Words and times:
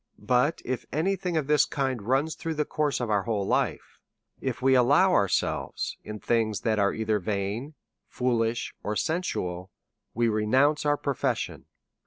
But 0.17 0.63
if 0.65 0.83
any 0.91 1.15
thing 1.15 1.37
of 1.37 1.45
this 1.45 1.63
kind 1.63 2.01
runs 2.01 2.33
through 2.33 2.55
the 2.55 2.65
course 2.65 2.99
of 2.99 3.11
our 3.11 3.21
whole 3.21 3.45
life, 3.45 3.99
if 4.39 4.59
we 4.59 4.71
give 4.71 4.89
ourselves 4.89 5.95
to 6.03 6.17
things 6.17 6.61
that 6.61 6.79
are 6.79 6.91
either 6.91 7.19
vain, 7.19 7.75
foolish, 8.07 8.73
or 8.81 8.95
sensual, 8.95 9.69
we 10.15 10.27
re 10.27 10.47
nounce 10.47 10.87
our 10.87 10.97
profession. 10.97 11.65